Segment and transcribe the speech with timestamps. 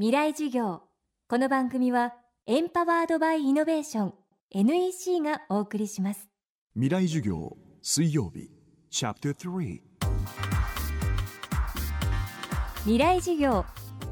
[0.00, 0.82] 未来授業。
[1.28, 2.14] この番組は
[2.46, 4.14] エンパワードバイイノベーション
[4.52, 6.28] NEC がお送りします。
[6.74, 8.48] 未来授業水曜日
[8.90, 9.80] チャプター3
[12.84, 13.64] 未来授業。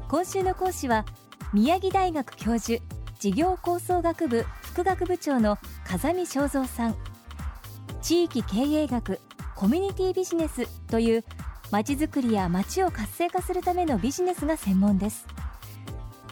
[0.09, 1.05] 今週の講師は
[1.53, 2.83] 宮城大学教授
[3.21, 6.95] 事業構想学部副学部長の風見正三さん。
[8.01, 9.21] 地域経営学
[9.55, 11.23] コミュニティビジネスという
[11.71, 15.25] まちづくりや街を活性化するためのビジネスが専門です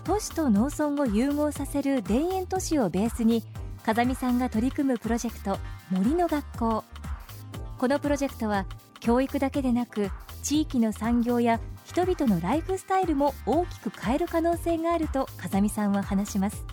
[0.06, 3.44] 都市と農村を融合させる田園都市をベースに
[3.84, 5.58] 風見さんが取り組むプロジェクト
[5.90, 6.84] 森の学校。
[7.80, 8.68] このプロジェクトは
[8.99, 10.12] 教育だけでなく
[10.44, 16.63] 地域の産業や人々のライフスタイルも大きく変える可能性があると風見さんは話します。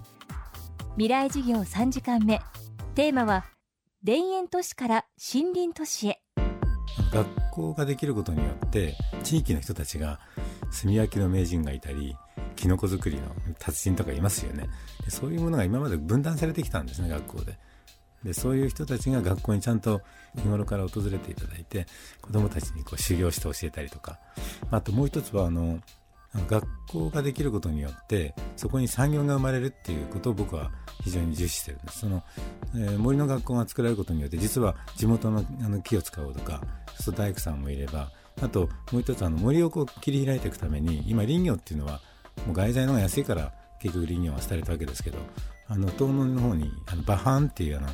[0.96, 2.38] 未来事業3時間目。
[2.94, 3.46] テーマは
[4.04, 6.20] 田園都市から森林都市へ。
[7.10, 10.20] 学校ができることによって地域の人たちが
[10.82, 12.14] 炭焼きの名人がいたり
[12.62, 13.22] キノコ作りの
[13.58, 14.68] 達人とかいますよね。
[15.04, 17.58] でそういうものが今まで分断されてきたんですね学校で。
[18.22, 20.00] でそういう人たちが学校にちゃんと
[20.36, 21.86] 日頃から訪れていただいて
[22.20, 24.20] 子どもたちにこう修行して教えたりとか。
[24.70, 25.80] あともう一つはあの
[26.48, 30.70] 学校ができることによってそこに産業が生まれるっていうことを僕は
[31.02, 31.98] 非常に重視してるんです。
[31.98, 32.22] その、
[32.76, 36.62] えー、森の学校が作られることによって実は地元のあの木を使おうとか
[37.00, 42.00] そう大工さんもいればあともう一つあの森をこう切り開いていくために今林業っていうのは
[42.46, 45.18] もう外材の方が安いから結局林業はされたわけですけど
[45.68, 47.88] あの東農の方にあのバハンっていうあの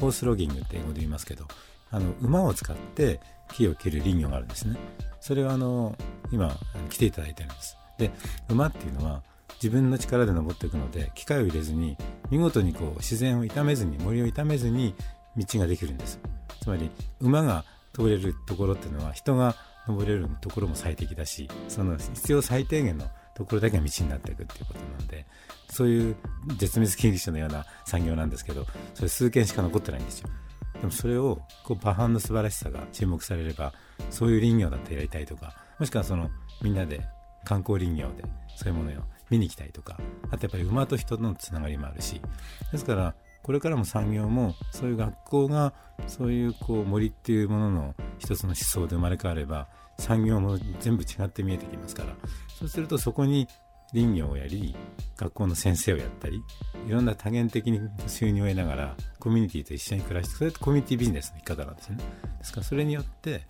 [0.00, 1.46] ホースロギングって英語で言いますけど
[1.90, 3.20] あの馬を使って
[3.52, 4.76] 木を切る林業があるんですね。
[5.20, 5.96] それはあの
[6.32, 6.56] 今
[6.90, 7.76] 来ていただいてるんです。
[7.98, 8.10] で
[8.48, 9.22] 馬っていうのは
[9.62, 11.96] 自分の力で登っていくので機械を入れずに
[12.30, 14.94] 見事にこう自然を傷めずに森を傷めずに
[15.36, 16.18] 道ができるんです。
[16.60, 19.54] つまり馬が通れるところっていうのは人が
[19.86, 25.26] 登れるところも最適だしその必要最低限のところだけが道になっていくっていうことなんで
[25.70, 26.16] そういう
[26.56, 30.28] 絶滅危惧種のような産業なんですけどそれ数件しか残ってないんですよ。
[30.74, 33.72] でもそれをこうパハンの素晴らしさが注目されれば
[34.10, 36.30] そういう林業だってやりたいとかもしくはその
[36.62, 37.00] みんなで
[37.44, 38.24] 観光林業で
[38.56, 39.98] そういうものを見に行きたいとか
[40.30, 42.20] あとやっぱり馬と人のつながりもあるし
[42.72, 45.74] ですからこれからも産業もそういう学校が
[46.06, 49.68] そういうこう森っていうものの一つの思想で生まれ変われば
[49.98, 52.16] 産業も全部違って見えてきますから。
[52.58, 53.46] そうするとそこに
[53.92, 54.74] 林業をやり
[55.16, 56.42] 学校の先生をやったり
[56.88, 61.98] いろんな多元的に収入を得ながらコミュニティと一緒に暮らしてそれってコミュニティビジネスの生き方なんですね。
[62.38, 63.42] ですからそれによって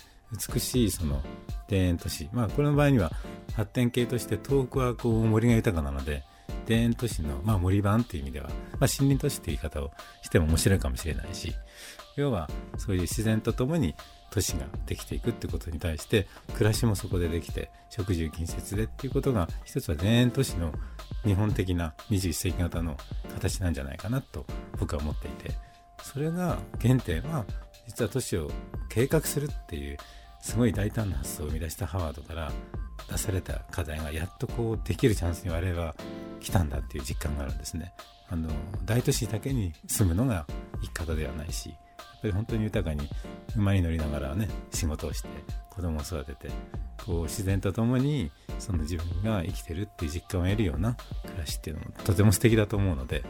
[0.53, 1.23] 美しいその
[1.69, 3.13] 田園都市まあこれの場合には
[3.55, 6.25] 発展系として遠くはこう森が豊かなので
[6.65, 9.91] 田園都市の、まあ、森版っていう意味では、まあ、森林都市っていう言い方を
[10.23, 11.55] しても面白いかもしれないし
[12.17, 12.49] 要は
[12.79, 13.95] そういう自然とともに
[14.31, 20.73] 都市ができていくってことに対して暮らしもそこでできて食住近接でっていうことが一つは田園都市の
[21.25, 22.97] 日本的な21世紀型の
[23.35, 24.45] 形なんじゃないかなと
[24.79, 25.53] 僕は思っていて
[26.03, 27.45] それが原点は
[27.87, 28.51] 実は都市を
[28.89, 29.97] 計画するっていう
[30.41, 32.53] すごい大胆な発想を生み出したハワードから
[33.11, 35.95] 出された課題がやっとこうできるチャンスに我々は
[36.45, 37.93] 来たんだっていう実感があるんですね。
[38.29, 38.49] あの
[38.85, 40.47] 大都市だけに住むのが
[40.83, 41.77] 生き方ではないしやっ
[42.23, 43.09] ぱり本当に豊かに
[43.57, 45.29] 馬に乗りながらね仕事をして
[45.71, 46.49] 子供を育てて
[47.05, 50.97] こう自然とともにその自分が生きてるっていう実感を得るような
[51.27, 53.23] 暮らしっていうのもとても素敵だと思うので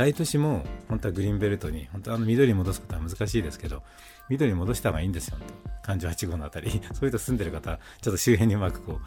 [0.00, 3.82] 大都市も本当はグリーンベルトに本当はあの緑に戻すことは難しいですけど
[4.30, 5.36] 緑に戻した方がいいんですよ
[5.82, 6.70] 環状8号のあたり。
[6.94, 8.98] そういうと住んでる方ちょっと周辺にうまくこ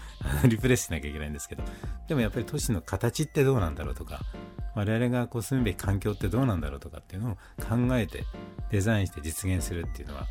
[0.44, 1.64] うリプレイしなきゃいけないんですけど。
[2.08, 4.22] でもやっぱり都市の形ってどうなんだろうとか
[4.76, 8.24] 我々がこう住むべき環境ってどうなんだろうとかっていうのを考えて
[8.70, 10.28] デザインして実現するっていうのは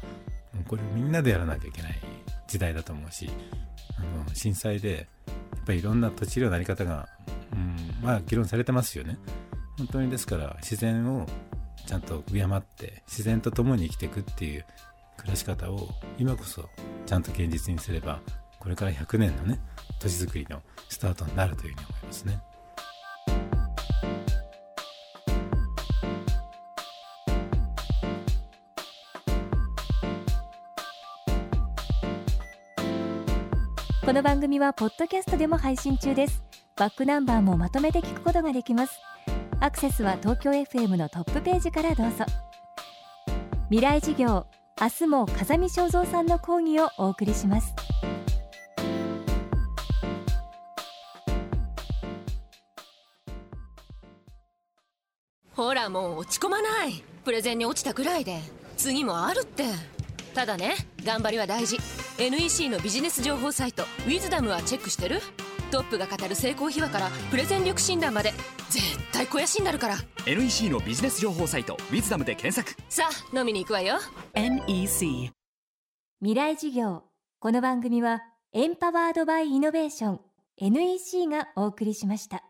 [0.69, 1.99] これみんなでやらなきゃいけない
[2.47, 3.29] 時代だと思うし
[3.99, 5.09] あの震災で
[5.57, 7.09] やっぱりいろんな土地利用のあり方が、
[7.53, 9.19] うん、まあ議論されてますよね。
[9.79, 11.27] 本当にですから自然を
[11.87, 14.65] ちゃんと敬って自然と共に生きていくっていう
[15.17, 15.89] 暮らし方を
[16.19, 16.69] 今こそ
[17.07, 18.21] ちゃんと現実にすれば
[18.59, 19.59] これから100年のね
[19.99, 22.41] 都市づくりのスタートになるというふうに思いますね。
[34.05, 36.43] この番組はポッドキャストでも配信中です
[36.77, 39.01] バックナンバーもまとめて聞くことができます
[39.63, 42.25] アクセスは東京 FM のトップページからどうぞ。
[43.71, 44.45] 未来事業
[44.81, 47.73] 明日も風見正三さんの講義をお送りします。
[55.55, 57.05] ほらもう落ち込まない。
[57.25, 58.41] プレゼンに落ちたくらいで。
[58.77, 59.63] 次もあるって。
[60.35, 60.75] ただね
[61.05, 61.79] 頑張りは大事。
[62.31, 65.21] NEC のビジネス情報サイト「ウィズダムはチェックしてる？
[65.73, 68.31] トップが語る成功秘話からプレゼン力診断まで
[68.71, 69.97] 絶対肥やしになるから。
[70.25, 72.81] NEC のビジネス情報サイト「ウィズダムで検索。
[72.89, 73.99] さあ飲みに行くわよ。
[74.35, 75.33] NEC
[76.21, 77.03] 未来事業。
[77.41, 78.23] この番組は
[78.53, 80.21] エンパワードバイイノベーション。
[80.59, 82.45] NEC がお送りしました